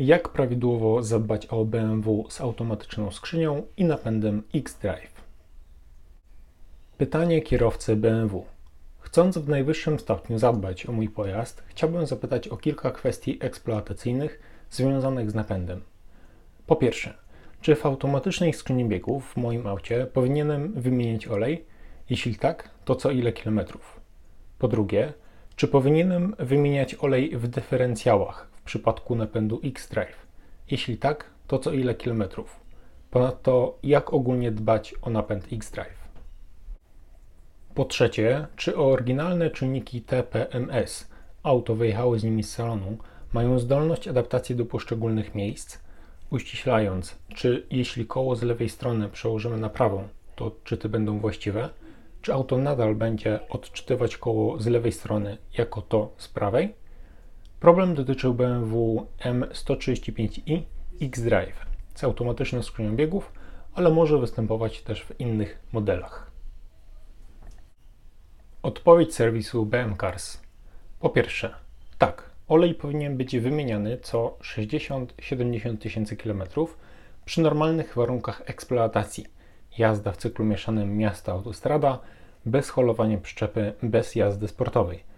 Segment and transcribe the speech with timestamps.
[0.00, 5.24] Jak prawidłowo zadbać o BMW z automatyczną skrzynią i napędem X-Drive?
[6.98, 8.44] Pytanie kierowcy BMW.
[8.98, 14.40] Chcąc w najwyższym stopniu zadbać o mój pojazd, chciałbym zapytać o kilka kwestii eksploatacyjnych
[14.70, 15.80] związanych z napędem.
[16.66, 17.14] Po pierwsze,
[17.60, 21.64] czy w automatycznej skrzyni biegów w moim aucie powinienem wymienić olej?
[22.10, 24.00] Jeśli tak, to co ile kilometrów?
[24.58, 25.12] Po drugie,
[25.56, 30.26] czy powinienem wymieniać olej w dyferencjałach w przypadku napędu X-Drive?
[30.70, 32.60] Jeśli tak, to co ile kilometrów?
[33.10, 36.08] Ponadto, jak ogólnie dbać o napęd X-Drive?
[37.74, 41.08] Po trzecie, czy oryginalne czujniki TPMS,
[41.42, 42.98] auto wyjechały z nimi z salonu,
[43.32, 45.78] mają zdolność adaptacji do poszczególnych miejsc?
[46.30, 51.68] Uściślając, czy jeśli koło z lewej strony przełożymy na prawą, to odczyty będą właściwe?
[52.22, 56.79] Czy auto nadal będzie odczytywać koło z lewej strony jako to z prawej?
[57.60, 60.62] Problem dotyczył BMW M135i
[61.02, 63.32] X-Drive z automatyczną skrzynią biegów,
[63.74, 66.30] ale może występować też w innych modelach.
[68.62, 70.40] Odpowiedź serwisu BM Cars.
[71.00, 71.54] Po pierwsze,
[71.98, 76.78] tak, olej powinien być wymieniany co 60-70 tysięcy kilometrów
[77.24, 79.26] przy normalnych warunkach eksploatacji.
[79.78, 81.98] Jazda w cyklu mieszanym miasta-autostrada,
[82.46, 85.10] bez holowania przyczepy, bez jazdy sportowej.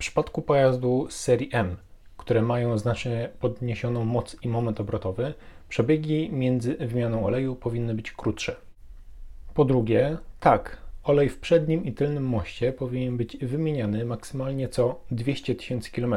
[0.00, 1.76] Przypadku pojazdu z serii M,
[2.16, 5.34] które mają znacznie podniesioną moc i moment obrotowy,
[5.68, 8.56] przebiegi między wymianą oleju powinny być krótsze.
[9.54, 15.54] Po drugie, tak, olej w przednim i tylnym moście powinien być wymieniany maksymalnie co 200
[15.54, 16.14] tysięcy km.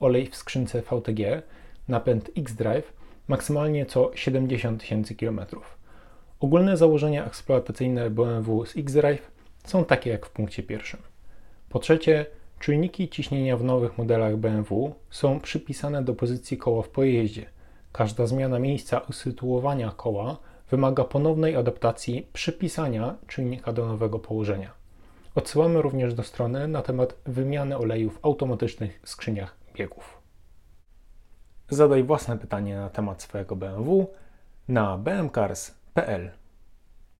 [0.00, 1.42] Olej w skrzynce VTG,
[1.88, 2.92] napęd X-Drive
[3.28, 5.40] maksymalnie co 70 tysięcy km.
[6.40, 9.30] Ogólne założenia eksploatacyjne BMW z X-Drive
[9.64, 11.00] są takie jak w punkcie pierwszym.
[11.68, 12.26] Po trzecie,
[12.60, 17.46] czujniki ciśnienia w nowych modelach BMW są przypisane do pozycji koła w pojeździe.
[17.92, 20.36] Każda zmiana miejsca usytuowania koła
[20.70, 24.70] wymaga ponownej adaptacji przypisania czujnika do nowego położenia.
[25.34, 30.20] Odsyłamy również do strony na temat wymiany oleju w automatycznych skrzyniach biegów.
[31.68, 34.10] Zadaj własne pytanie na temat swojego BMW
[34.68, 36.39] na bmcars.pl